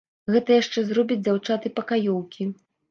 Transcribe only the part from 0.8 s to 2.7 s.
зробяць дзяўчаты-пакаёўкі.